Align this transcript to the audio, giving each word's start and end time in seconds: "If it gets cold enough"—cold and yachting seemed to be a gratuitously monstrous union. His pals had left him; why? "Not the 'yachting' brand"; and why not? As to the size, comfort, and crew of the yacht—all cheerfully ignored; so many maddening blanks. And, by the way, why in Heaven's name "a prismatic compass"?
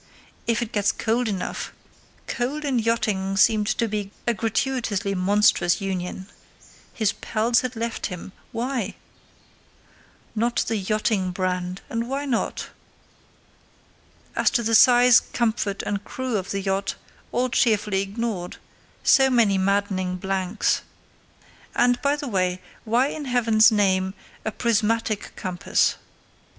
"If 0.47 0.63
it 0.63 0.71
gets 0.71 0.91
cold 0.91 1.27
enough"—cold 1.27 2.65
and 2.65 2.83
yachting 2.83 3.37
seemed 3.37 3.67
to 3.77 3.87
be 3.87 4.09
a 4.25 4.33
gratuitously 4.33 5.13
monstrous 5.13 5.79
union. 5.79 6.25
His 6.91 7.13
pals 7.13 7.61
had 7.61 7.75
left 7.75 8.07
him; 8.07 8.31
why? 8.51 8.95
"Not 10.33 10.65
the 10.67 10.75
'yachting' 10.77 11.29
brand"; 11.29 11.81
and 11.87 12.09
why 12.09 12.25
not? 12.25 12.69
As 14.35 14.49
to 14.49 14.63
the 14.63 14.73
size, 14.73 15.19
comfort, 15.19 15.83
and 15.83 16.03
crew 16.03 16.35
of 16.35 16.49
the 16.49 16.61
yacht—all 16.61 17.49
cheerfully 17.49 18.01
ignored; 18.01 18.57
so 19.03 19.29
many 19.29 19.59
maddening 19.59 20.15
blanks. 20.15 20.81
And, 21.75 22.01
by 22.01 22.15
the 22.15 22.27
way, 22.27 22.59
why 22.85 23.09
in 23.09 23.25
Heaven's 23.25 23.71
name 23.71 24.15
"a 24.45 24.51
prismatic 24.51 25.35
compass"? 25.35 25.97